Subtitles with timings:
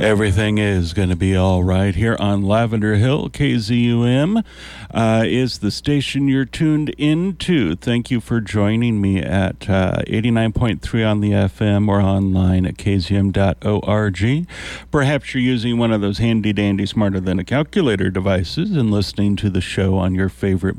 [0.00, 3.30] Everything is going to be all right here on Lavender Hill.
[3.30, 4.44] KZUM
[4.92, 7.76] uh, is the station you're tuned into.
[7.76, 14.48] Thank you for joining me at uh, 89.3 on the FM or online at kzum.org.
[14.90, 19.36] Perhaps you're using one of those handy dandy smarter than a calculator devices and listening
[19.36, 20.76] to the show on your favorite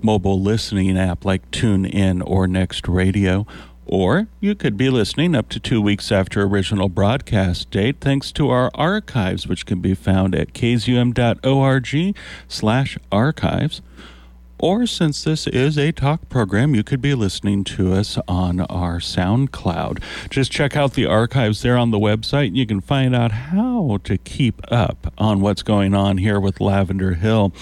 [0.00, 3.46] mobile listening app like TuneIn or Next Radio
[3.86, 8.50] or you could be listening up to two weeks after original broadcast date thanks to
[8.50, 12.16] our archives, which can be found at kzum.org
[12.48, 13.82] slash archives.
[14.64, 18.96] Or since this is a talk program, you could be listening to us on our
[18.98, 20.02] SoundCloud.
[20.30, 22.56] Just check out the archives there on the website.
[22.56, 27.12] You can find out how to keep up on what's going on here with Lavender
[27.12, 27.52] Hill.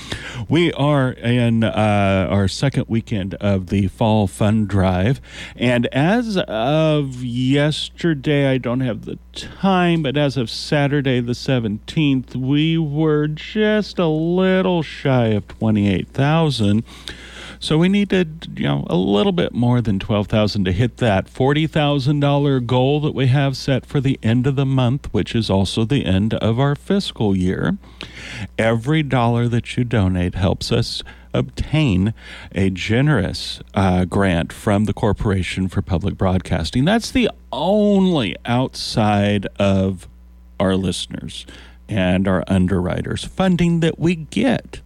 [0.48, 5.20] We are in uh, our second weekend of the Fall Fund Drive.
[5.56, 12.36] And as of yesterday, I don't have the time, but as of Saturday the 17th,
[12.36, 16.84] we were just a little shy of 28,000.
[17.62, 22.66] So we needed, you know, a little bit more than 12,000 to hit that $40,000
[22.66, 26.04] goal that we have set for the end of the month, which is also the
[26.04, 27.78] end of our fiscal year.
[28.58, 32.14] Every dollar that you donate helps us obtain
[32.52, 36.84] a generous uh, grant from the Corporation for Public Broadcasting.
[36.84, 40.08] That's the only outside of
[40.58, 41.46] our listeners
[41.88, 44.80] and our underwriters funding that we get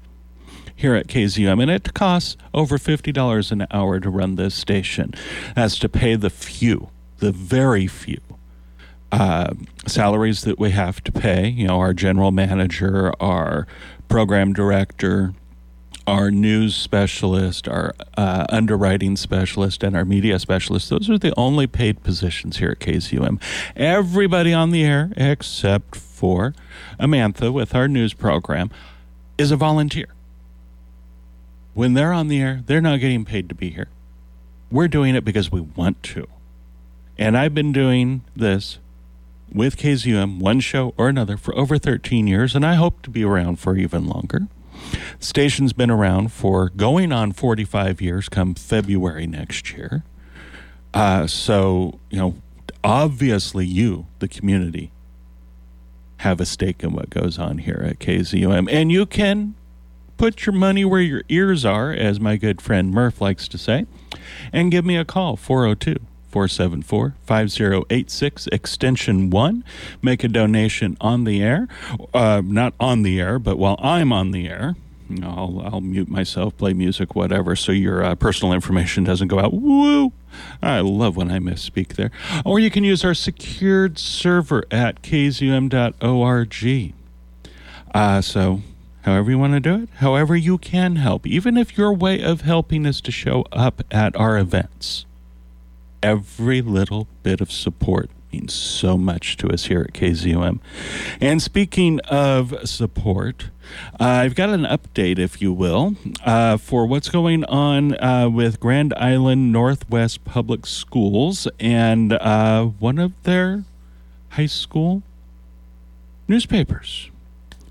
[0.77, 5.15] here at KZUM, and it costs over $50 an hour to run this station.
[5.55, 8.21] That's to pay the few, the very few.
[9.11, 9.55] Uh,
[9.87, 13.67] salaries that we have to pay, you know, our general manager, our
[14.09, 15.33] program director,
[16.07, 20.91] our news specialist, our uh, underwriting specialist, and our media specialist.
[20.91, 23.41] Those are the only paid positions here at KZUM.
[23.75, 26.55] Everybody on the air, except for
[27.01, 28.71] Amantha with our news program,
[29.39, 30.16] is a volunteer.
[31.77, 33.89] When they're on the air, they're not getting paid to be here.
[34.71, 36.27] We're doing it because we want to.
[37.19, 38.79] And I've been doing this
[39.53, 43.23] with KZUM, one show or another, for over 13 years, and I hope to be
[43.23, 44.49] around for even longer.
[45.21, 50.03] The station's been around for going on 45 years come February next year.
[50.95, 52.37] Uh, so, you know,
[52.83, 54.93] obviously you, the community,
[56.21, 58.67] have a stake in what goes on here at KZUM.
[58.73, 59.57] And you can
[60.17, 63.87] put your money where your ears are, as my good friend Murph likes to say,
[64.53, 66.01] and give me a call 402
[66.31, 69.65] 474 5086, extension 1.
[70.03, 71.69] Make a donation on the air.
[72.13, 74.77] Uh, not on the air, but while I'm on the air.
[75.23, 79.55] I'll, I'll mute myself, play music, whatever, so your uh, personal information doesn't go out.
[79.55, 80.13] Woo!
[80.61, 82.11] I love when I misspeak there.
[82.45, 85.75] Or you can use our secured server at kzum.org.
[87.95, 88.63] Uh, so
[89.07, 92.41] however you want to do it, however you can help, even if your way of
[92.41, 95.07] helping is to show up at our events.
[96.03, 100.59] Every little bit of support means so much to us here at KZUM.
[101.21, 103.51] And speaking of support,
[104.01, 108.59] uh, I've got an update, if you will, uh, for what's going on uh, with
[108.59, 113.63] Grand Island Northwest Public Schools and uh, one of their
[114.31, 115.05] high school
[116.27, 117.09] newspapers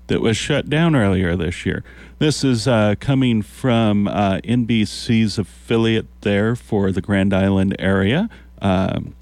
[0.06, 1.82] that was shut down earlier this year.
[2.18, 8.28] This is uh, coming from uh, NBC's affiliate there for the Grand Island area,
[8.62, 9.14] um,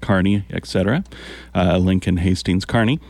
[0.00, 1.04] Kearney, etc.,
[1.54, 3.00] uh, Lincoln, Hastings, Kearney.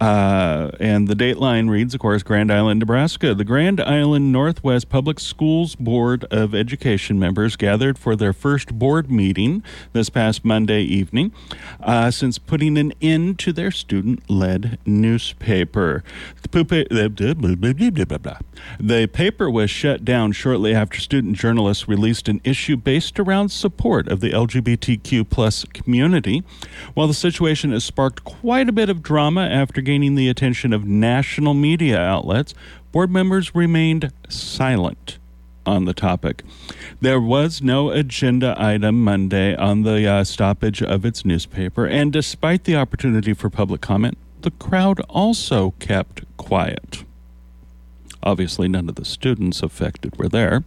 [0.00, 3.34] Uh, and the dateline reads, of course, Grand Island, Nebraska.
[3.34, 9.10] The Grand Island Northwest Public Schools Board of Education members gathered for their first board
[9.10, 9.62] meeting
[9.94, 11.32] this past Monday evening
[11.80, 16.04] uh, since putting an end to their student led newspaper.
[18.78, 24.08] The paper was shut down shortly after student journalists released an issue based around support
[24.08, 26.42] of the LGBTQ plus community.
[26.94, 30.84] While the situation has sparked quite a bit of drama after gaining the attention of
[30.84, 32.52] national media outlets,
[32.90, 35.18] board members remained silent
[35.64, 36.42] on the topic.
[37.00, 42.64] There was no agenda item Monday on the uh, stoppage of its newspaper, and despite
[42.64, 47.04] the opportunity for public comment, the crowd also kept quiet.
[48.24, 50.64] Obviously, none of the students affected were there.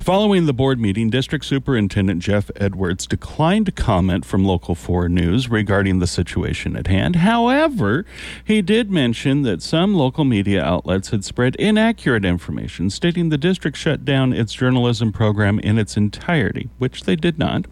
[0.00, 5.50] Following the board meeting, District Superintendent Jeff Edwards declined to comment from Local 4 News
[5.50, 7.16] regarding the situation at hand.
[7.16, 8.06] However,
[8.42, 13.76] he did mention that some local media outlets had spread inaccurate information stating the district
[13.76, 17.66] shut down its journalism program in its entirety, which they did not.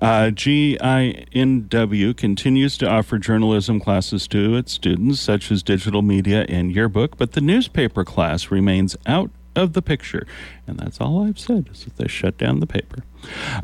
[0.00, 6.72] Uh, GINW continues to offer journalism classes to its students, such as digital media and
[6.72, 10.26] yearbook, but the newspaper class remains out of the picture.
[10.66, 13.04] And that's all I've said is that they shut down the paper.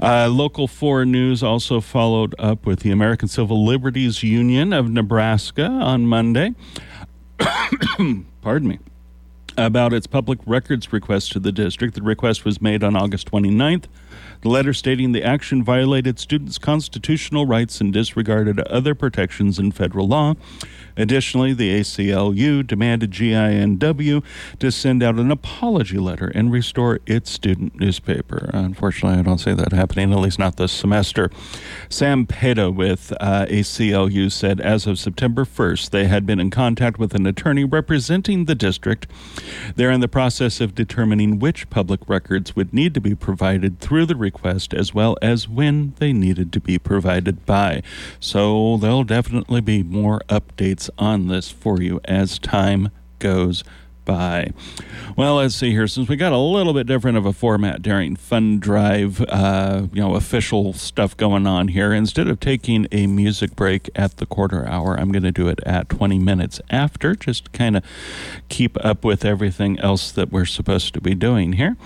[0.00, 5.66] Uh, Local 4 News also followed up with the American Civil Liberties Union of Nebraska
[5.66, 6.54] on Monday.
[8.42, 8.78] Pardon me
[9.56, 11.94] about its public records request to the district.
[11.94, 13.84] The request was made on August 29th.
[14.40, 20.08] The letter stating the action violated students' constitutional rights and disregarded other protections in federal
[20.08, 20.34] law.
[20.96, 24.22] Additionally, the ACLU demanded GINW
[24.58, 28.50] to send out an apology letter and restore its student newspaper.
[28.52, 31.30] Unfortunately, I don't see that happening, at least not this semester.
[31.88, 36.98] Sam Petto with uh, ACLU said as of September 1st, they had been in contact
[36.98, 39.06] with an attorney representing the district.
[39.76, 44.06] They're in the process of determining which public records would need to be provided through
[44.06, 47.82] the request as well as when they needed to be provided by.
[48.20, 53.64] So there'll definitely be more updates on this for you as time goes
[54.04, 54.52] by.
[55.16, 55.86] Well, let's see here.
[55.86, 60.00] Since we got a little bit different of a format during Fund Drive, uh, you
[60.00, 64.66] know, official stuff going on here, instead of taking a music break at the quarter
[64.66, 67.84] hour, I'm going to do it at 20 minutes after, just to kind of
[68.48, 71.76] keep up with everything else that we're supposed to be doing here.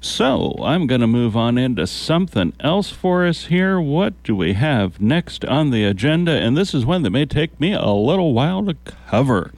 [0.00, 3.80] So I'm going to move on into something else for us here.
[3.80, 6.32] What do we have next on the agenda?
[6.32, 8.74] And this is one that may take me a little while to
[9.08, 9.52] cover.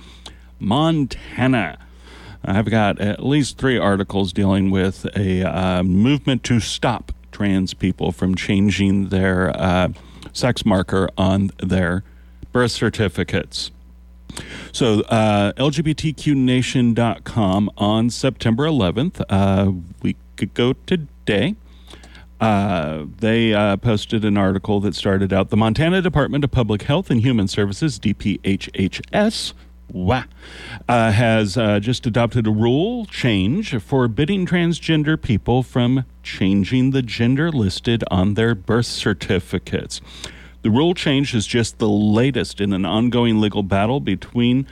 [0.61, 1.79] Montana.
[2.45, 8.13] I've got at least three articles dealing with a uh, movement to stop trans people
[8.13, 9.89] from changing their uh,
[10.33, 12.05] sex marker on their
[12.53, 13.71] birth certificates.
[14.73, 21.55] So, uh, LGBTQNation.com on September 11th, uh, we could go today.
[22.41, 27.11] Uh, they uh, posted an article that started out the Montana Department of Public Health
[27.11, 29.55] and Human Services, DPHHS,
[29.91, 30.25] Wow.
[30.87, 37.51] Uh, has uh, just adopted a rule change forbidding transgender people from changing the gender
[37.51, 40.01] listed on their birth certificates.
[40.63, 44.67] The rule change is just the latest in an ongoing legal battle between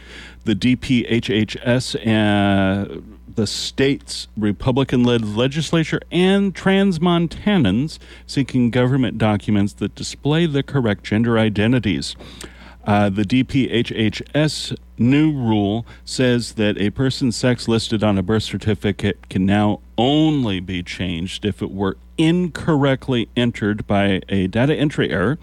[0.44, 9.94] the DPHHS and the state's Republican led legislature and trans Montanans seeking government documents that
[9.94, 12.16] display the correct gender identities.
[12.86, 19.28] Uh, the DPHHS new rule says that a person's sex listed on a birth certificate
[19.28, 25.38] can now only be changed if it were incorrectly entered by a data entry error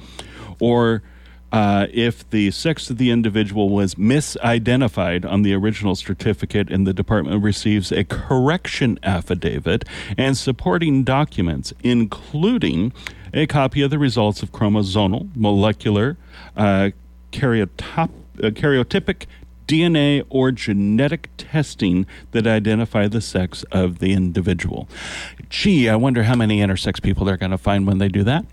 [0.60, 1.04] or
[1.52, 6.94] uh, if the sex of the individual was misidentified on the original certificate and the
[6.94, 9.86] department receives a correction affidavit
[10.18, 12.92] and supporting documents, including
[13.36, 16.18] a copy of the results of chromosomal, molecular,
[16.58, 16.90] uh,
[17.34, 18.10] karyotop,
[18.42, 19.26] uh, karyotypic
[19.68, 24.88] DNA or genetic testing that identify the sex of the individual.
[25.50, 28.46] Gee, I wonder how many intersex people they're going to find when they do that.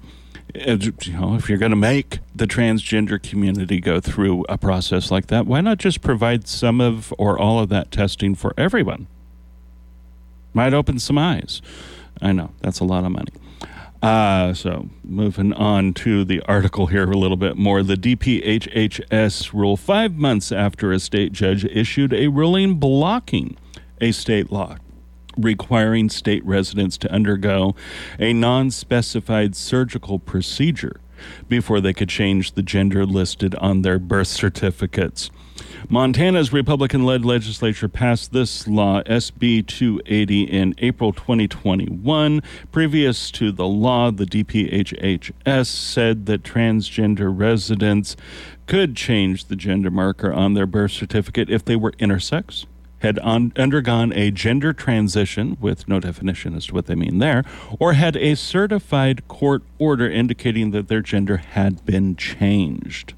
[0.54, 5.28] You know, if you're going to make the transgender community go through a process like
[5.28, 9.06] that, why not just provide some of or all of that testing for everyone?
[10.52, 11.62] Might open some eyes.
[12.20, 13.32] I know that's a lot of money.
[14.02, 17.82] Uh, so, moving on to the article here a little bit more.
[17.82, 23.58] The DPHHS rule five months after a state judge issued a ruling blocking
[24.00, 24.76] a state law
[25.36, 27.74] requiring state residents to undergo
[28.18, 31.00] a non specified surgical procedure
[31.48, 35.30] before they could change the gender listed on their birth certificates.
[35.88, 42.42] Montana's Republican led legislature passed this law, SB 280, in April 2021.
[42.70, 48.16] Previous to the law, the DPHHS said that transgender residents
[48.66, 52.66] could change the gender marker on their birth certificate if they were intersex,
[52.98, 57.42] had un- undergone a gender transition with no definition as to what they mean there,
[57.78, 63.14] or had a certified court order indicating that their gender had been changed.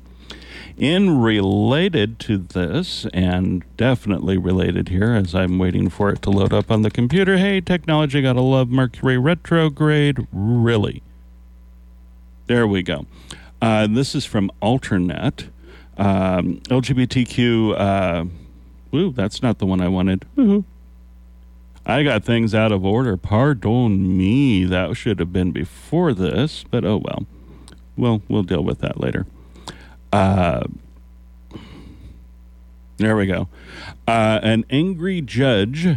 [0.83, 6.53] In related to this, and definitely related here as I'm waiting for it to load
[6.53, 10.27] up on the computer, hey, technology gotta love Mercury retrograde.
[10.33, 11.05] Really?
[12.49, 13.07] There we go.
[13.61, 15.51] Uh, this is from Alternet.
[15.99, 17.79] Um, LGBTQ.
[17.79, 20.25] Uh, ooh, that's not the one I wanted.
[20.37, 20.65] Ooh.
[21.87, 23.17] I got things out of order.
[23.17, 24.65] Pardon me.
[24.65, 27.25] That should have been before this, but oh well.
[27.97, 29.27] Well, we'll deal with that later.
[30.12, 30.64] Uh,
[32.99, 33.49] there we go.
[34.07, 35.88] Uh, an angry judge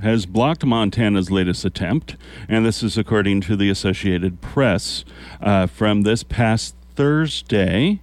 [0.00, 2.16] has blocked Montana's latest attempt,
[2.48, 5.04] and this is according to the Associated Press
[5.40, 8.00] uh, from this past Thursday.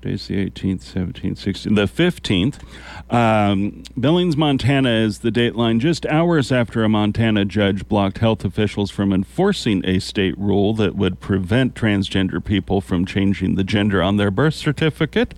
[0.00, 3.12] Today's the 18th, 17th, 16th, the 15th.
[3.12, 8.92] Um, Billings, Montana is the dateline just hours after a Montana judge blocked health officials
[8.92, 14.18] from enforcing a state rule that would prevent transgender people from changing the gender on
[14.18, 15.34] their birth certificate.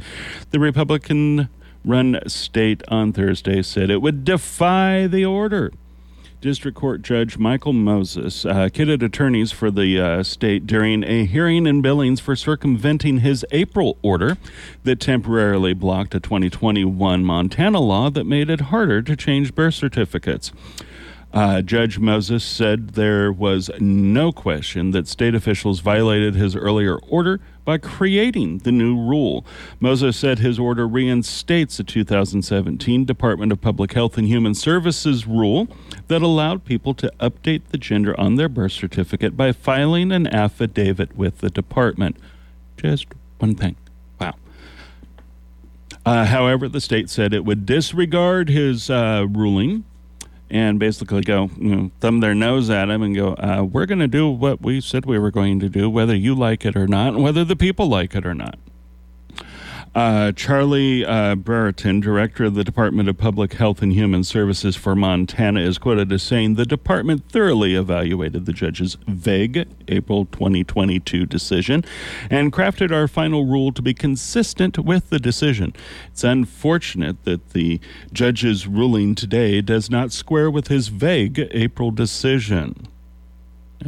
[0.51, 1.49] The Republican
[1.83, 5.73] run state on Thursday said it would defy the order.
[6.41, 11.67] District Court Judge Michael Moses uh, kidded attorneys for the uh, state during a hearing
[11.67, 14.39] in Billings for circumventing his April order
[14.85, 20.51] that temporarily blocked a 2021 Montana law that made it harder to change birth certificates.
[21.31, 27.39] Uh, Judge Moses said there was no question that state officials violated his earlier order
[27.65, 29.45] by creating the new rule.
[29.79, 35.69] Moses said his order reinstates a 2017 Department of Public Health and Human Services rule
[36.09, 41.17] that allowed people to update the gender on their birth certificate by filing an affidavit
[41.17, 42.17] with the department.
[42.77, 43.07] Just
[43.39, 43.77] one thing.
[44.21, 44.35] Wow.
[46.05, 49.85] Uh, however, the state said it would disregard his uh, ruling
[50.51, 54.01] and basically go, you know, thumb their nose at him and go, uh, we're going
[54.01, 56.89] to do what we said we were going to do, whether you like it or
[56.89, 58.59] not, and whether the people like it or not.
[59.93, 64.95] Uh, Charlie uh, Brereton, director of the Department of Public Health and Human Services for
[64.95, 71.85] Montana, is quoted as saying the department thoroughly evaluated the judge's vague April 2022 decision
[72.31, 75.75] and crafted our final rule to be consistent with the decision.
[76.13, 77.81] It's unfortunate that the
[78.13, 82.87] judge's ruling today does not square with his vague April decision.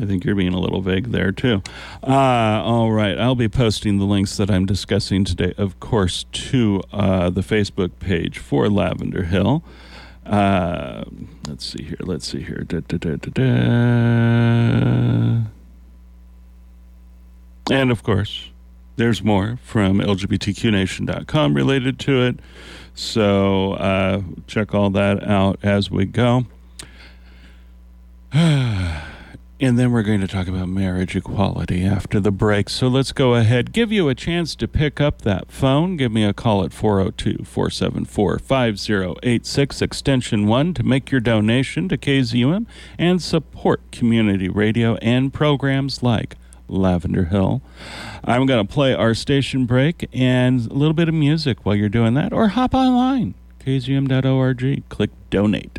[0.01, 1.63] I think you're being a little vague there, too.
[2.03, 3.19] Uh, all right.
[3.19, 7.91] I'll be posting the links that I'm discussing today, of course, to uh, the Facebook
[7.99, 9.63] page for Lavender Hill.
[10.25, 11.05] Uh,
[11.47, 11.99] let's see here.
[12.01, 12.65] Let's see here.
[12.67, 13.17] Da, da, da,
[17.71, 18.51] and of course,
[18.97, 22.41] there's more from LGBTQNation.com related to it.
[22.95, 26.47] So uh, check all that out as we go.
[29.63, 32.69] And then we're going to talk about marriage equality after the break.
[32.69, 35.97] So let's go ahead, give you a chance to pick up that phone.
[35.97, 41.97] Give me a call at 402 474 5086, extension 1, to make your donation to
[41.97, 42.67] KZUM
[42.99, 46.35] and support community radio and programs like
[46.67, 47.63] Lavender Hill.
[48.25, 51.89] I'm going to play our station break and a little bit of music while you're
[51.89, 55.79] doing that, or hop online, kzum.org, click donate.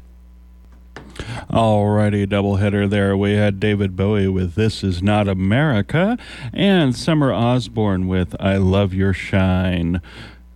[1.49, 3.15] Alrighty, doubleheader there.
[3.15, 6.17] We had David Bowie with This Is Not America
[6.51, 10.01] and Summer Osborne with I Love Your Shine.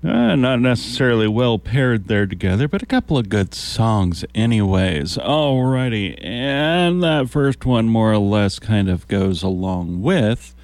[0.04, 5.18] Uh, not necessarily well paired there together, but a couple of good songs, anyways.
[5.18, 10.56] Alrighty, and that first one more or less kind of goes along with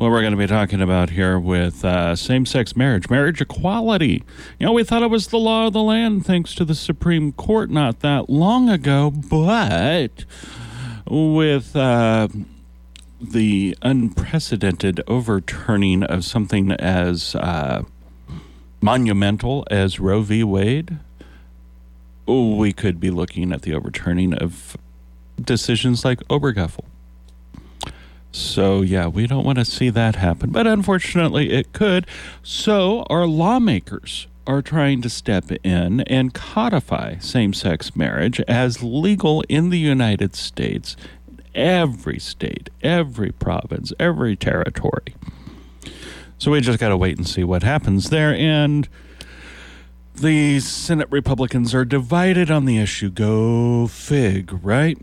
[0.00, 4.24] what we're going to be talking about here with uh, same sex marriage, marriage equality.
[4.58, 7.32] You know, we thought it was the law of the land thanks to the Supreme
[7.32, 10.24] Court not that long ago, but
[11.06, 12.28] with uh,
[13.20, 17.82] the unprecedented overturning of something as uh,
[18.80, 20.42] monumental as Roe v.
[20.42, 20.96] Wade,
[22.26, 24.78] we could be looking at the overturning of
[25.38, 26.86] decisions like Obergefell.
[28.32, 32.06] So, yeah, we don't want to see that happen, but unfortunately it could.
[32.42, 39.42] So, our lawmakers are trying to step in and codify same sex marriage as legal
[39.48, 40.96] in the United States,
[41.54, 45.14] every state, every province, every territory.
[46.38, 48.32] So, we just got to wait and see what happens there.
[48.34, 48.88] And
[50.14, 53.10] the Senate Republicans are divided on the issue.
[53.10, 54.98] Go fig, right?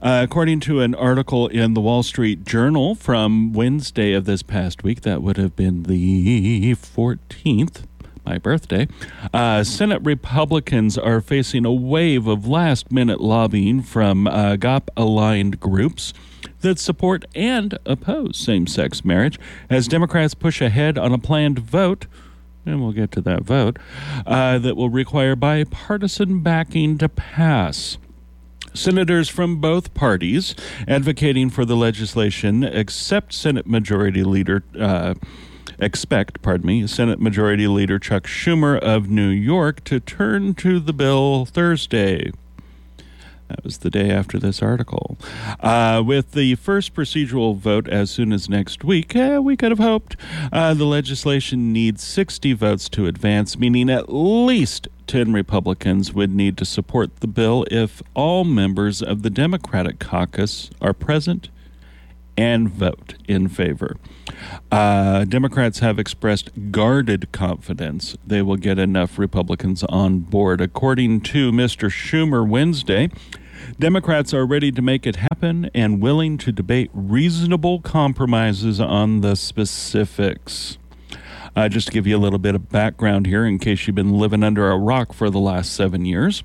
[0.00, 4.84] Uh, according to an article in the Wall Street Journal from Wednesday of this past
[4.84, 7.82] week, that would have been the 14th,
[8.24, 8.86] my birthday,
[9.34, 15.58] uh, Senate Republicans are facing a wave of last minute lobbying from uh, GOP aligned
[15.58, 16.14] groups
[16.60, 19.36] that support and oppose same sex marriage
[19.68, 22.06] as Democrats push ahead on a planned vote
[22.64, 23.78] and we'll get to that vote,
[24.26, 27.98] uh, that will require bipartisan backing to pass.
[28.74, 30.54] Senators from both parties
[30.86, 34.62] advocating for the legislation except Senate Majority Leader.
[34.78, 35.14] Uh,
[35.78, 40.92] expect, pardon me, Senate Majority Leader Chuck Schumer of New York to turn to the
[40.92, 42.32] bill Thursday.
[43.48, 45.18] That was the day after this article.
[45.60, 49.78] Uh, with the first procedural vote as soon as next week, eh, we could have
[49.78, 50.16] hoped.
[50.52, 56.58] Uh, the legislation needs 60 votes to advance, meaning at least 10 Republicans would need
[56.58, 61.48] to support the bill if all members of the Democratic caucus are present
[62.38, 63.96] and vote in favor.
[64.70, 70.60] Uh, Democrats have expressed guarded confidence they will get enough Republicans on board.
[70.60, 71.90] According to Mr.
[71.90, 73.10] Schumer Wednesday,
[73.80, 79.34] Democrats are ready to make it happen and willing to debate reasonable compromises on the
[79.34, 80.78] specifics.
[81.56, 84.12] Uh, just to give you a little bit of background here, in case you've been
[84.12, 86.44] living under a rock for the last seven years.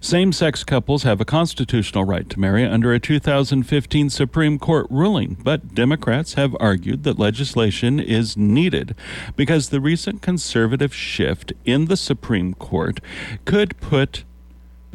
[0.00, 5.36] Same sex couples have a constitutional right to marry under a 2015 Supreme Court ruling,
[5.42, 8.94] but Democrats have argued that legislation is needed
[9.36, 13.00] because the recent conservative shift in the Supreme Court
[13.44, 14.24] could put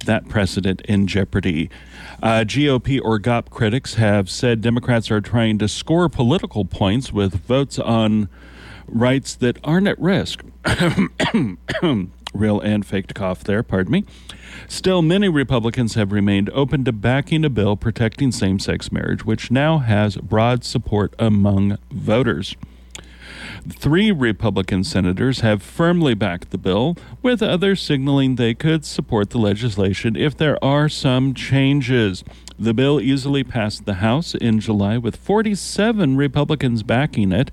[0.06, 1.70] that precedent in jeopardy.
[2.22, 7.36] Uh, GOP or GOP critics have said Democrats are trying to score political points with
[7.46, 8.30] votes on
[8.88, 10.44] rights that aren't at risk.
[12.34, 14.06] Real and faked cough there, pardon me.
[14.68, 19.52] Still, many Republicans have remained open to backing a bill protecting same sex marriage, which
[19.52, 22.56] now has broad support among voters.
[23.70, 29.38] Three Republican senators have firmly backed the bill, with others signaling they could support the
[29.38, 32.24] legislation if there are some changes.
[32.58, 37.52] The bill easily passed the House in July with 47 Republicans backing it,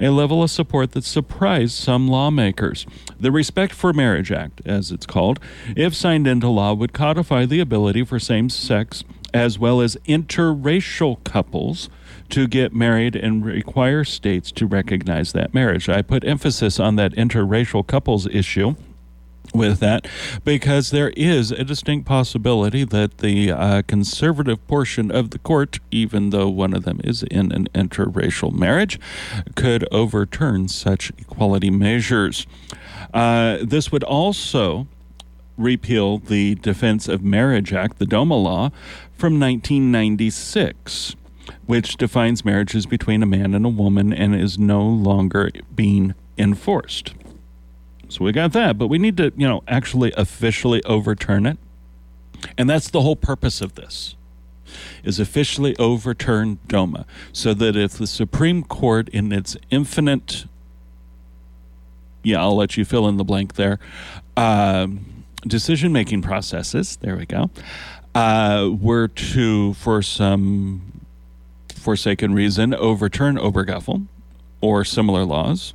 [0.00, 2.84] a level of support that surprised some lawmakers.
[3.18, 5.38] The Respect for Marriage Act, as it's called,
[5.76, 11.22] if signed into law, would codify the ability for same sex as well as interracial
[11.24, 11.88] couples
[12.30, 15.88] to get married and require states to recognize that marriage.
[15.88, 18.74] I put emphasis on that interracial couples issue
[19.52, 20.06] with that
[20.44, 26.30] because there is a distinct possibility that the uh, conservative portion of the court, even
[26.30, 28.98] though one of them is in an interracial marriage,
[29.54, 32.46] could overturn such equality measures.
[33.12, 34.86] Uh, this would also
[35.56, 38.70] repeal the Defense of Marriage Act, the DOMA law,
[39.16, 41.14] from 1996
[41.66, 47.14] which defines marriages between a man and a woman and is no longer being enforced.
[48.08, 51.58] So we got that, but we need to, you know, actually officially overturn it.
[52.58, 54.14] And that's the whole purpose of this.
[55.04, 60.46] Is officially overturn DOMA so that if the Supreme Court, in its infinite,
[62.24, 63.78] yeah, I'll let you fill in the blank there,
[64.36, 67.50] um, decision making processes, there we go,
[68.14, 70.93] uh, were to, for some
[71.84, 74.06] forsaken reason, overturn Obergefell
[74.62, 75.74] or similar laws,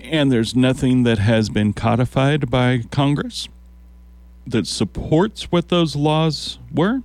[0.00, 3.48] and there's nothing that has been codified by Congress
[4.44, 7.02] that supports what those laws were,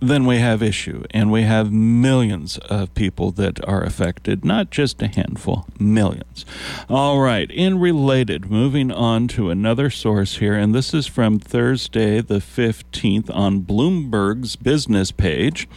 [0.00, 5.02] then we have issue and we have millions of people that are affected not just
[5.02, 6.44] a handful millions
[6.88, 12.20] all right in related moving on to another source here and this is from thursday
[12.20, 15.68] the 15th on bloomberg's business page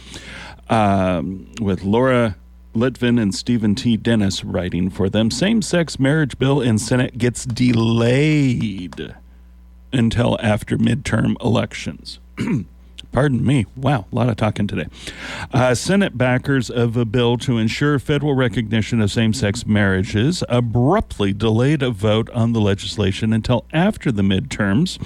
[0.68, 2.36] um, with laura
[2.74, 3.98] Litvan and Stephen T.
[3.98, 5.30] Dennis writing for them.
[5.30, 9.14] Same sex marriage bill in Senate gets delayed
[9.92, 12.18] until after midterm elections.
[13.12, 13.66] Pardon me.
[13.76, 14.86] Wow, a lot of talking today.
[15.52, 21.34] Uh, Senate backers of a bill to ensure federal recognition of same sex marriages abruptly
[21.34, 24.98] delayed a vote on the legislation until after the midterms,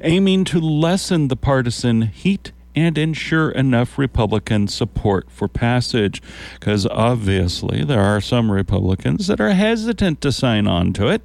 [0.00, 6.22] aiming to lessen the partisan heat and ensure enough Republican support for passage.
[6.54, 11.20] Because obviously, there are some Republicans that are hesitant to sign on to it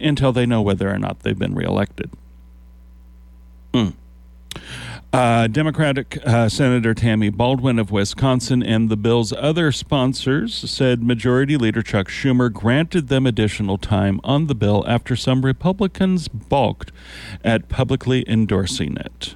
[0.00, 2.10] until they know whether or not they've been reelected.
[3.72, 3.90] Hmm.
[5.10, 11.56] Uh, Democratic uh, Senator Tammy Baldwin of Wisconsin and the bill's other sponsors said Majority
[11.56, 16.92] Leader Chuck Schumer granted them additional time on the bill after some Republicans balked
[17.42, 19.34] at publicly endorsing it.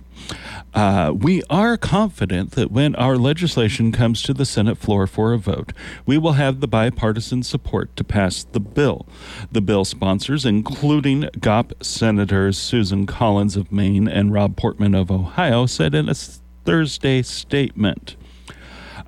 [0.75, 5.39] Uh, we are confident that when our legislation comes to the Senate floor for a
[5.39, 5.73] vote,
[6.07, 9.07] we will have the bipartisan support to pass the bill.
[9.51, 15.67] The bill sponsors, including GOP Senators Susan Collins of Maine and Rob Portman of Ohio,
[15.67, 18.17] said in a Thursday statement.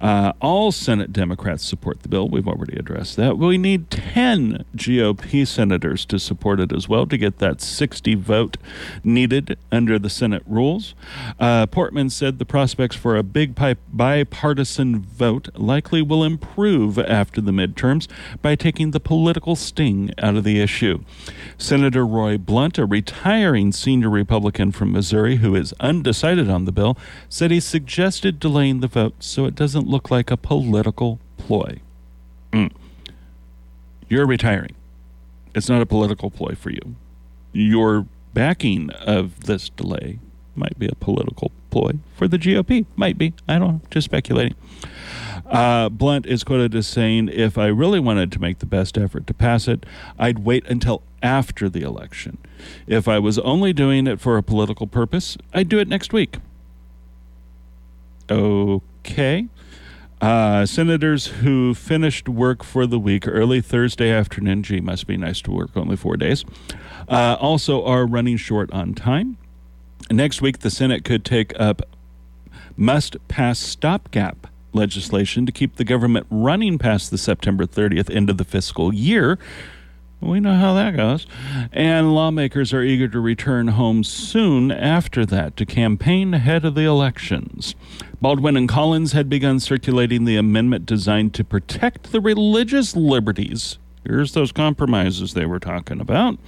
[0.01, 2.29] Uh, all Senate Democrats support the bill.
[2.29, 3.39] We've already addressed that.
[3.39, 8.57] We need 10 GOP senators to support it as well to get that 60 vote
[9.03, 10.95] needed under the Senate rules.
[11.39, 13.55] Uh, Portman said the prospects for a big
[13.93, 18.09] bipartisan vote likely will improve after the midterms
[18.43, 21.03] by taking the political sting out of the issue.
[21.59, 26.97] Senator Roy Blunt, a retiring senior Republican from Missouri who is undecided on the bill,
[27.29, 31.81] said he suggested delaying the vote so it doesn't look like a political ploy.
[32.53, 32.73] Mm.
[34.09, 34.75] You're retiring.
[35.55, 36.97] It's not a political ploy for you.
[37.53, 40.19] Your backing of this delay
[40.57, 42.87] might be a political ploy for the GOP.
[42.97, 43.35] Might be.
[43.49, 43.81] I don't know.
[43.91, 44.55] Just speculating.
[45.47, 49.27] Uh, Blunt is quoted as saying, If I really wanted to make the best effort
[49.27, 49.85] to pass it,
[50.19, 52.39] I'd wait until after the election.
[52.87, 56.39] If I was only doing it for a political purpose, I'd do it next week.
[58.31, 59.49] Okay.
[60.25, 65.43] Uh, senators who finished work for the week early Thursday afternoon, gee, must be nice
[65.43, 66.47] to work only four days,
[67.11, 69.37] uh, also are running short on time.
[70.11, 71.83] Next week, the Senate could take up
[72.75, 78.39] must pass stopgap legislation to keep the government running past the September 30th end of
[78.39, 79.39] the fiscal year.
[80.23, 81.27] We know how that goes.
[81.71, 86.85] And lawmakers are eager to return home soon after that to campaign ahead of the
[86.85, 87.75] elections.
[88.25, 93.77] Baldwin and Collins had begun circulating the amendment designed to protect the religious liberties.
[94.03, 96.39] Here's those compromises they were talking about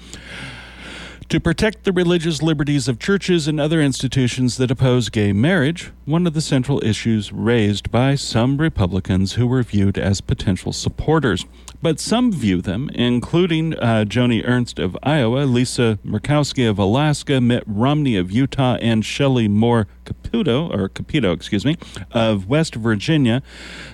[1.29, 6.27] to protect the religious liberties of churches and other institutions that oppose gay marriage, one
[6.27, 11.45] of the central issues raised by some Republicans who were viewed as potential supporters.
[11.87, 17.63] But some view them, including uh, Joni Ernst of Iowa, Lisa Murkowski of Alaska, Mitt
[17.65, 21.77] Romney of Utah, and Shelley Moore Caputo, or Capito, excuse me,
[22.11, 23.41] of West Virginia,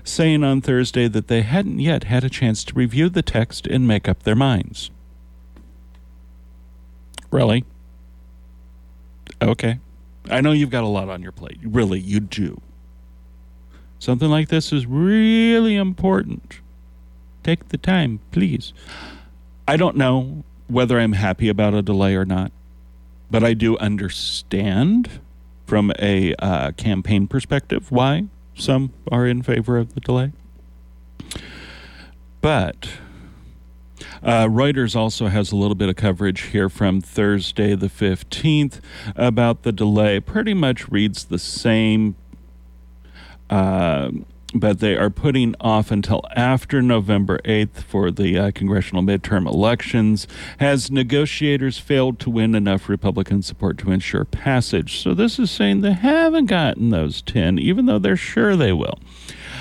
[0.04, 3.86] saying on Thursday that they hadn't yet had a chance to review the text and
[3.86, 4.90] make up their minds.
[7.30, 7.62] Really?
[9.42, 9.80] Okay.
[10.30, 11.58] I know you've got a lot on your plate.
[11.62, 12.58] Really, you do.
[13.98, 16.61] Something like this is really important.
[17.42, 18.72] Take the time, please.
[19.66, 22.52] I don't know whether I'm happy about a delay or not,
[23.30, 25.20] but I do understand
[25.66, 30.32] from a uh, campaign perspective why some are in favor of the delay.
[32.40, 32.88] But
[34.22, 38.80] uh, Reuters also has a little bit of coverage here from Thursday, the 15th,
[39.16, 40.20] about the delay.
[40.20, 42.16] Pretty much reads the same.
[43.48, 44.10] Uh,
[44.54, 50.26] but they are putting off until after November 8th for the uh, congressional midterm elections,
[50.60, 55.00] as negotiators failed to win enough Republican support to ensure passage.
[55.00, 58.98] So, this is saying they haven't gotten those 10, even though they're sure they will.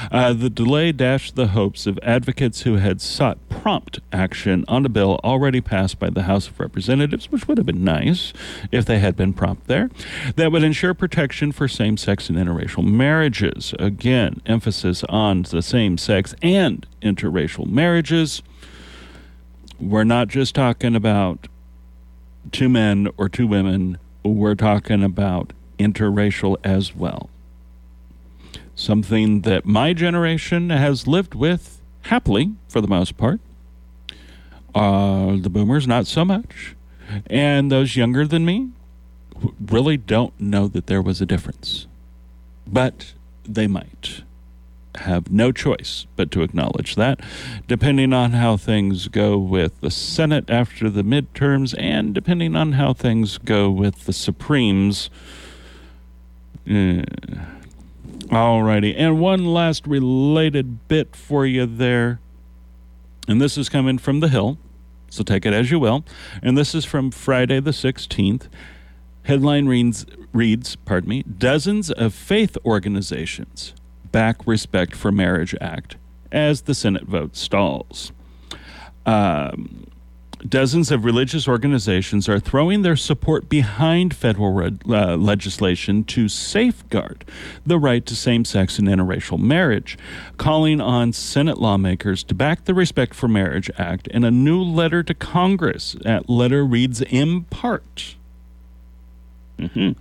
[0.09, 4.89] Uh, the delay dashed the hopes of advocates who had sought prompt action on a
[4.89, 8.33] bill already passed by the House of Representatives, which would have been nice
[8.71, 9.89] if they had been prompt there,
[10.35, 13.75] that would ensure protection for same sex and interracial marriages.
[13.77, 18.41] Again, emphasis on the same sex and interracial marriages.
[19.79, 21.47] We're not just talking about
[22.51, 27.29] two men or two women, we're talking about interracial as well
[28.81, 33.39] something that my generation has lived with happily for the most part.
[34.73, 36.75] Uh, the boomers, not so much.
[37.27, 38.69] And those younger than me
[39.59, 41.87] really don't know that there was a difference.
[42.65, 43.13] But
[43.43, 44.23] they might
[44.95, 47.19] have no choice but to acknowledge that,
[47.67, 52.93] depending on how things go with the Senate after the midterms and depending on how
[52.93, 55.09] things go with the Supremes.
[56.69, 57.03] Uh,
[58.31, 62.21] Alrighty, and one last related bit for you there.
[63.27, 64.57] And this is coming from The Hill,
[65.09, 66.05] so take it as you will.
[66.41, 68.47] And this is from Friday the 16th.
[69.23, 73.73] Headline reads, reads pardon me, dozens of faith organizations
[74.13, 75.97] back Respect for Marriage Act
[76.31, 78.13] as the Senate vote stalls.
[79.05, 79.87] Um,
[80.47, 87.23] Dozens of religious organizations are throwing their support behind federal uh, legislation to safeguard
[87.65, 89.97] the right to same sex and interracial marriage,
[90.37, 95.03] calling on Senate lawmakers to back the Respect for Marriage Act in a new letter
[95.03, 95.95] to Congress.
[96.01, 98.15] That letter reads in part.
[99.59, 99.91] Mm-hmm.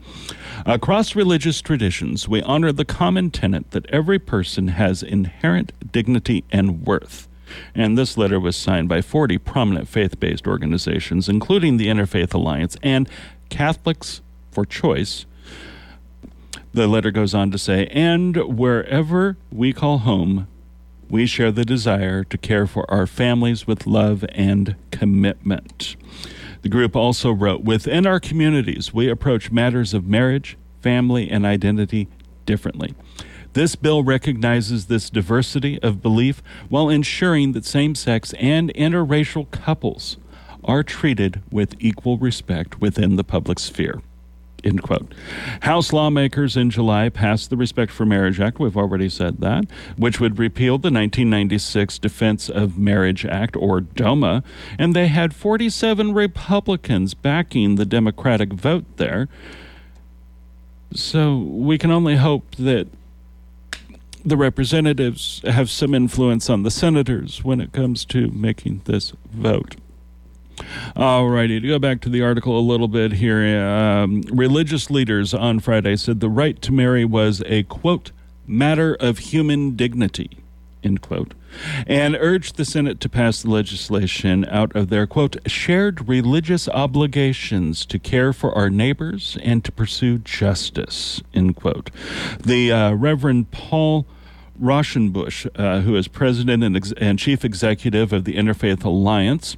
[0.64, 6.86] Across religious traditions, we honor the common tenet that every person has inherent dignity and
[6.86, 7.28] worth.
[7.74, 12.76] And this letter was signed by 40 prominent faith based organizations, including the Interfaith Alliance
[12.82, 13.08] and
[13.48, 15.26] Catholics for Choice.
[16.72, 20.46] The letter goes on to say, and wherever we call home,
[21.08, 25.96] we share the desire to care for our families with love and commitment.
[26.62, 32.06] The group also wrote Within our communities, we approach matters of marriage, family, and identity
[32.46, 32.94] differently.
[33.52, 40.18] This bill recognizes this diversity of belief while ensuring that same sex and interracial couples
[40.62, 44.02] are treated with equal respect within the public sphere.
[44.62, 45.14] End quote.
[45.62, 48.58] House lawmakers in July passed the Respect for Marriage Act.
[48.58, 49.64] We've already said that,
[49.96, 54.42] which would repeal the 1996 Defense of Marriage Act, or DOMA,
[54.78, 59.28] and they had 47 Republicans backing the Democratic vote there.
[60.92, 62.88] So we can only hope that
[64.24, 69.76] the representatives have some influence on the senators when it comes to making this vote.
[70.94, 75.32] All righty, to go back to the article a little bit here, um, religious leaders
[75.32, 78.12] on Friday said the right to marry was a quote
[78.46, 80.39] matter of human dignity
[80.82, 81.34] end quote,
[81.86, 87.84] and urged the Senate to pass the legislation out of their quote shared religious obligations
[87.86, 91.90] to care for our neighbors and to pursue justice end quote.
[92.38, 94.06] The uh, Reverend Paul.
[94.60, 99.56] Raushenbush, uh, who is president and, ex- and chief executive of the Interfaith Alliance,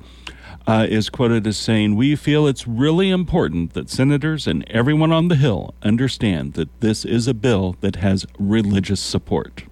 [0.67, 5.29] uh, is quoted as saying, We feel it's really important that senators and everyone on
[5.29, 9.65] the Hill understand that this is a bill that has religious support.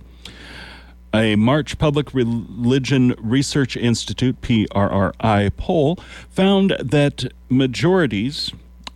[1.13, 8.53] A March Public Religion Research Institute, PRRI, poll found that majorities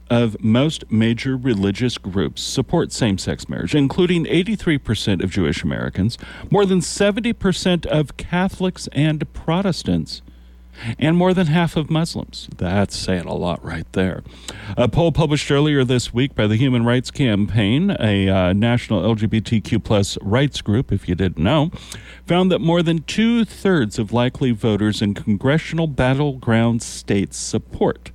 [0.09, 6.16] of most major religious groups support same sex marriage, including 83% of Jewish Americans,
[6.50, 10.22] more than 70% of Catholics and Protestants
[10.98, 12.48] and more than half of Muslims.
[12.56, 14.22] That's saying a lot right there.
[14.76, 19.82] A poll published earlier this week by the Human Rights Campaign, a uh, national LGBTQ
[19.82, 21.70] plus rights group, if you didn't know,
[22.26, 28.10] found that more than two thirds of likely voters in congressional battleground states support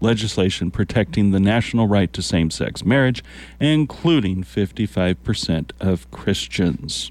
[0.00, 3.22] legislation protecting the national right to same sex marriage,
[3.60, 7.10] including 55% of Christians.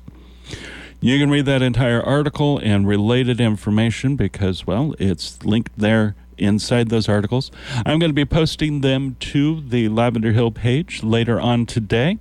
[1.00, 6.90] You can read that entire article and related information because, well, it's linked there inside
[6.90, 7.52] those articles.
[7.86, 12.18] I'm going to be posting them to the Lavender Hill page later on today.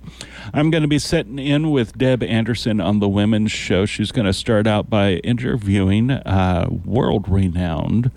[0.53, 3.87] I'm going to be sitting in with Deb Anderson on the Women's Show.
[3.87, 8.11] She's going to start out by interviewing uh, world renowned.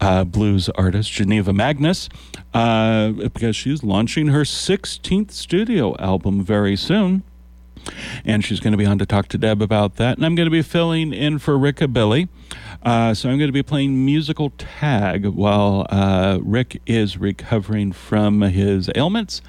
[0.00, 2.08] Uh, blues artist Geneva Magnus,
[2.52, 7.22] uh, because she's launching her 16th studio album very soon
[8.24, 10.16] and she's going to be on to talk to Deb about that.
[10.16, 12.28] And I'm going to be filling in for Rickabilly.
[12.82, 18.42] Uh, so I'm going to be playing musical tag while uh, Rick is recovering from
[18.42, 19.40] his ailments.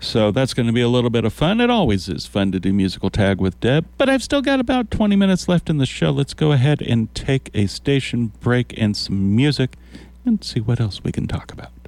[0.00, 1.60] So that's going to be a little bit of fun.
[1.60, 4.90] It always is fun to do musical tag with Deb, but I've still got about
[4.90, 6.10] 20 minutes left in the show.
[6.10, 9.76] Let's go ahead and take a station break and some music
[10.24, 11.79] and see what else we can talk about.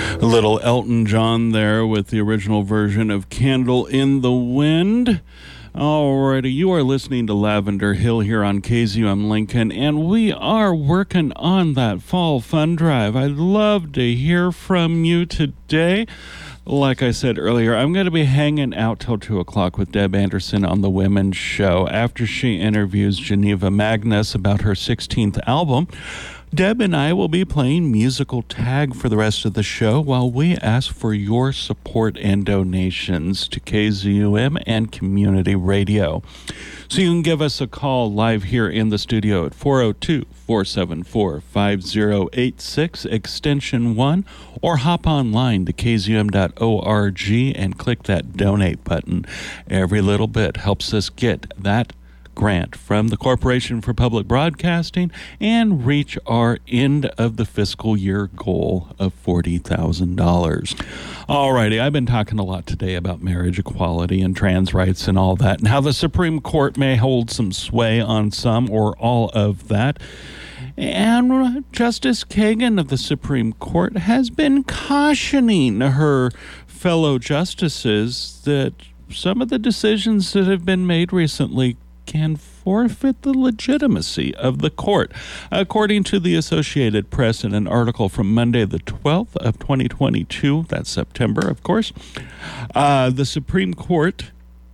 [0.00, 5.20] A little Elton John there with the original version of Candle in the Wind.
[5.74, 11.32] Alrighty, you are listening to Lavender Hill here on KZUM Lincoln, and we are working
[11.34, 13.14] on that fall fund drive.
[13.14, 16.06] I'd love to hear from you today.
[16.66, 20.14] Like I said earlier, I'm going to be hanging out till 2 o'clock with Deb
[20.14, 25.88] Anderson on the Women's Show after she interviews Geneva Magnus about her 16th album.
[26.52, 30.28] Deb and I will be playing musical tag for the rest of the show while
[30.28, 36.24] we ask for your support and donations to KZUM and community radio.
[36.88, 41.40] So you can give us a call live here in the studio at 402 474
[41.40, 44.24] 5086, extension 1,
[44.60, 49.24] or hop online to kzum.org and click that donate button.
[49.68, 51.92] Every little bit helps us get that
[52.40, 58.28] grant from the Corporation for Public Broadcasting and reach our end of the fiscal year
[58.28, 60.86] goal of $40,000.
[61.28, 65.18] All righty, I've been talking a lot today about marriage equality and trans rights and
[65.18, 69.28] all that, and how the Supreme Court may hold some sway on some or all
[69.34, 69.98] of that.
[70.78, 76.30] And Justice Kagan of the Supreme Court has been cautioning her
[76.66, 78.72] fellow justices that
[79.10, 84.70] some of the decisions that have been made recently can forfeit the legitimacy of the
[84.70, 85.12] court.
[85.50, 90.90] According to the Associated Press in an article from Monday, the 12th of 2022, that's
[90.90, 91.92] September, of course,
[92.74, 94.30] uh, the Supreme Court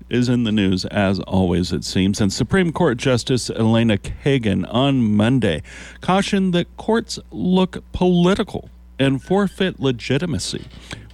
[0.08, 2.20] is in the news as always, it seems.
[2.20, 5.62] And Supreme Court Justice Elena Kagan on Monday
[6.00, 10.64] cautioned that courts look political and forfeit legitimacy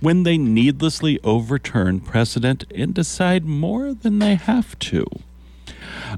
[0.00, 5.06] when they needlessly overturn precedent and decide more than they have to.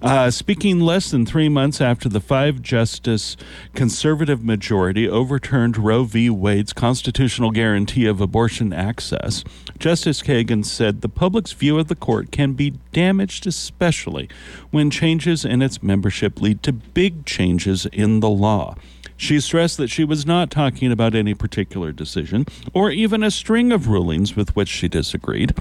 [0.02, 3.36] Uh, speaking less than three months after the five justice
[3.74, 6.30] conservative majority overturned Roe v.
[6.30, 9.44] Wade's constitutional guarantee of abortion access,
[9.78, 14.28] Justice Kagan said the public's view of the court can be damaged, especially
[14.70, 18.76] when changes in its membership lead to big changes in the law.
[19.16, 23.72] She stressed that she was not talking about any particular decision or even a string
[23.72, 25.54] of rulings with which she disagreed.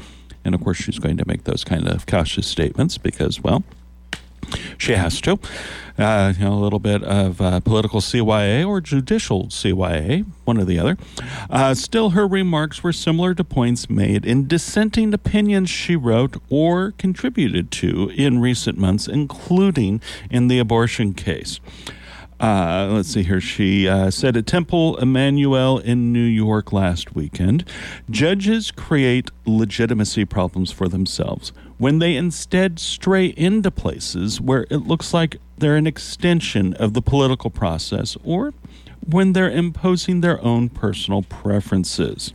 [0.44, 3.64] And of course, she's going to make those kind of cautious statements because, well,
[4.78, 5.40] she has to.
[5.98, 10.66] Uh, you know, a little bit of uh, political CYA or judicial CYA, one or
[10.66, 10.98] the other.
[11.52, 16.94] Uh, still, her remarks were similar to points made in dissenting opinions she wrote or
[16.98, 20.02] contributed to in recent months, including
[20.32, 21.60] in the abortion case.
[22.44, 23.40] Uh, let's see here.
[23.40, 27.64] She uh, said at Temple Emanu-El in New York last weekend
[28.10, 35.14] judges create legitimacy problems for themselves when they instead stray into places where it looks
[35.14, 38.54] like they're an extension of the political process or
[39.08, 42.34] when they're imposing their own personal preferences.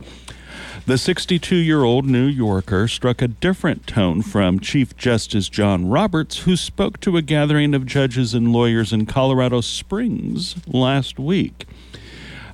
[0.89, 6.39] The 62 year old New Yorker struck a different tone from Chief Justice John Roberts,
[6.39, 11.67] who spoke to a gathering of judges and lawyers in Colorado Springs last week,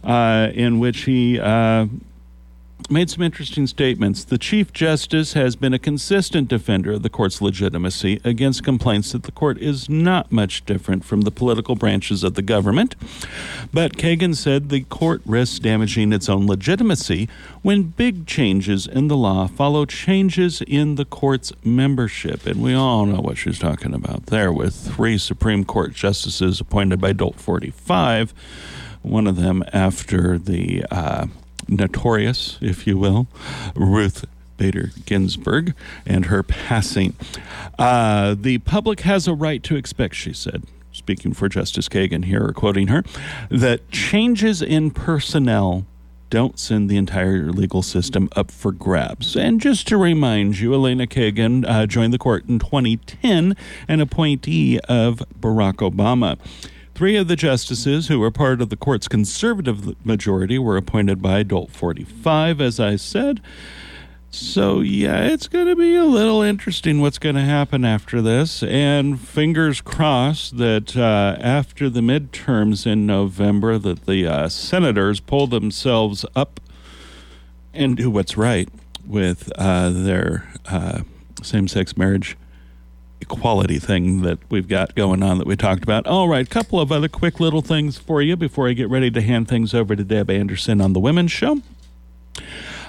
[0.04, 1.86] uh, in which he uh,
[2.90, 4.24] made some interesting statements.
[4.24, 9.24] The Chief Justice has been a consistent defender of the court's legitimacy against complaints that
[9.24, 12.96] the court is not much different from the political branches of the government.
[13.74, 17.28] But Kagan said the court risks damaging its own legitimacy
[17.64, 22.46] when big changes in the law follow changes in the court's membership.
[22.46, 27.02] And we all know what she's talking about there with three Supreme Court justices appointed
[27.02, 28.34] by Dolt 45,
[29.02, 30.86] one of them after the.
[30.92, 31.28] Uh,
[31.68, 33.28] notorious, if you will,
[33.76, 34.26] Ruth
[34.58, 35.74] Bader Ginsburg
[36.06, 37.16] and her passing.
[37.78, 42.46] Uh, the public has a right to expect, she said, speaking for Justice Kagan here,
[42.46, 43.04] or quoting her,
[43.50, 45.86] that changes in personnel
[46.32, 49.36] don't send the entire legal system up for grabs.
[49.36, 53.56] And just to remind you, Elena Kagan uh, joined the court in 2010,
[53.88, 56.38] an appointee of Barack Obama.
[56.96, 61.44] Three of the justices who were part of the court's conservative majority were appointed by
[61.44, 63.42] Dolt 45, as I said.
[64.32, 68.64] So, yeah, it's going to be a little interesting what's going to happen after this.
[68.64, 75.48] And fingers crossed that uh, after the midterms in November, that the uh, senators pull
[75.48, 76.62] themselves up
[77.74, 78.70] and do what's right
[79.06, 81.02] with uh, their uh,
[81.44, 82.38] same sex marriage
[83.22, 86.06] equality thing that we've got going on that we talked about.
[86.06, 89.22] All right, couple of other quick little things for you before I get ready to
[89.22, 91.62] hand things over to Deb Anderson on the Women's Show.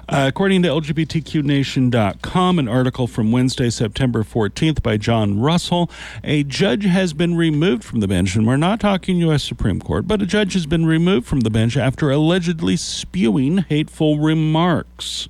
[0.09, 5.91] Uh, according to LGBTQNation.com, an article from Wednesday, September 14th by John Russell,
[6.23, 9.43] a judge has been removed from the bench, and we're not talking U.S.
[9.43, 14.21] Supreme Court, but a judge has been removed from the bench after allegedly spewing hateful
[14.21, 15.27] remarks.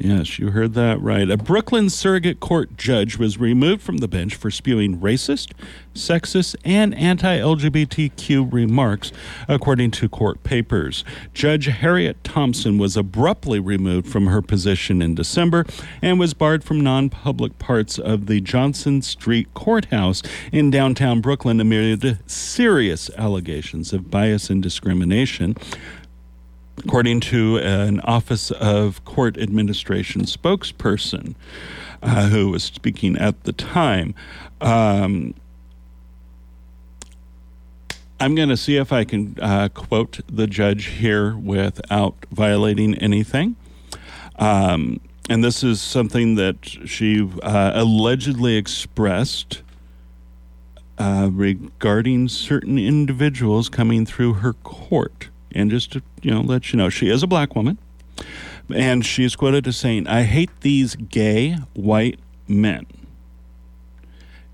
[0.00, 1.28] Yes, you heard that right.
[1.28, 5.50] A Brooklyn surrogate court judge was removed from the bench for spewing racist,
[5.92, 9.10] sexist, and anti LGBTQ remarks,
[9.48, 11.04] according to court papers.
[11.34, 15.66] Judge Harriet Thompson was abruptly removed from her position in December
[16.00, 21.60] and was barred from non public parts of the Johnson Street Courthouse in downtown Brooklyn
[21.60, 25.56] amid serious allegations of bias and discrimination
[26.84, 31.34] according to an Office of Court Administration spokesperson
[32.02, 34.14] uh, who was speaking at the time.
[34.60, 35.34] Um,
[38.20, 43.56] I'm going to see if I can uh, quote the judge here without violating anything.
[44.36, 49.62] Um, and this is something that she uh, allegedly expressed
[50.96, 55.28] uh, regarding certain individuals coming through her court.
[55.58, 57.78] And just to you know let you know, she is a black woman,
[58.72, 62.86] and she's quoted as saying, "I hate these gay white men,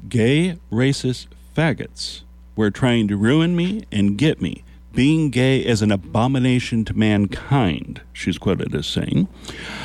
[0.09, 2.23] gay racist faggots.
[2.57, 4.65] Were trying to ruin me and get me."
[4.95, 9.27] being gay is an abomination to mankind, she's quoted as saying.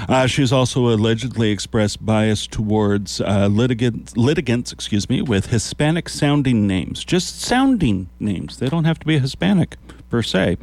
[0.07, 6.67] Uh, she's also allegedly expressed bias towards uh, litigants, litigants, excuse me, with Hispanic sounding
[6.67, 8.57] names, just sounding names.
[8.57, 9.77] They don't have to be Hispanic
[10.09, 10.57] per se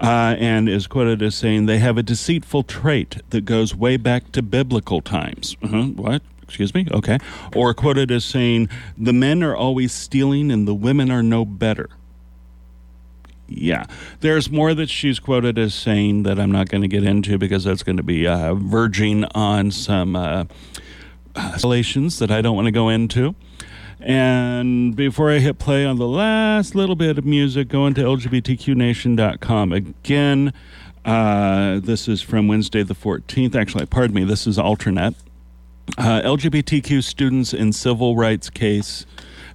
[0.00, 4.30] uh, and is quoted as saying they have a deceitful trait that goes way back
[4.32, 5.56] to biblical times.
[5.62, 5.84] Uh-huh.
[5.84, 6.22] What?
[6.42, 6.86] Excuse me?
[6.92, 7.18] Okay.
[7.54, 11.88] Or quoted as saying the men are always stealing and the women are no better.
[13.48, 13.86] yeah,
[14.20, 17.64] there's more that she's quoted as saying that I'm not going to get into because
[17.64, 20.44] that's going to be uh, verging on some uh,
[21.62, 23.34] relations that I don't want to go into.
[24.00, 29.72] And before I hit play on the last little bit of music, go into LGBTQNation.com.
[29.72, 30.52] Again,
[31.04, 33.54] uh, this is from Wednesday the 14th.
[33.54, 35.14] Actually, pardon me, this is Alternet.
[35.96, 39.06] Uh, LGBTQ students in civil rights case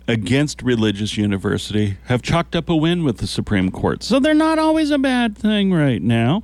[0.07, 4.01] against religious university have chalked up a win with the Supreme Court.
[4.01, 6.41] So they're not always a bad thing right now.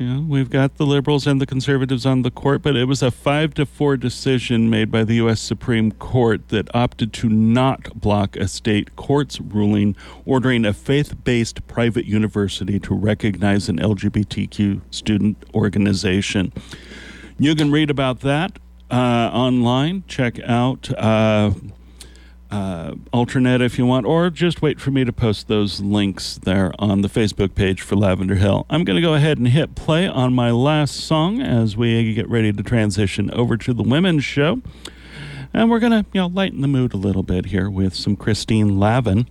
[0.00, 3.10] Know, we've got the liberals and the conservatives on the court, but it was a
[3.10, 5.42] five to four decision made by the U.S.
[5.42, 9.94] Supreme Court that opted to not block a state court's ruling
[10.24, 16.50] ordering a faith based private university to recognize an LGBTQ student organization.
[17.38, 18.58] You can read about that
[18.90, 20.04] uh, online.
[20.08, 20.90] Check out.
[20.96, 21.50] Uh,
[22.50, 26.72] uh, Alternet if you want, or just wait for me to post those links there
[26.78, 28.66] on the Facebook page for Lavender Hill.
[28.68, 32.28] I'm going to go ahead and hit play on my last song as we get
[32.28, 34.62] ready to transition over to the women's show.
[35.52, 38.16] And we're going to, you know, lighten the mood a little bit here with some
[38.16, 39.28] Christine Lavin.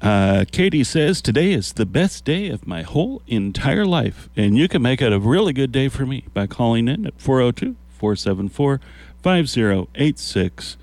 [0.00, 4.68] Uh, Katie says, Today is the best day of my whole entire life, and you
[4.68, 8.80] can make it a really good day for me by calling in at 402 474
[9.22, 10.77] 5086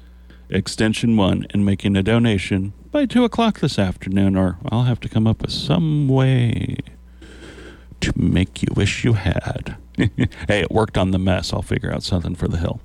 [0.49, 5.09] extension 1 and making a donation by 2 o'clock this afternoon, or I'll have to
[5.09, 6.77] come up with some way
[8.01, 9.77] to make you wish you had.
[9.97, 11.53] hey, it worked on the mess.
[11.53, 12.79] I'll figure out something for the hill.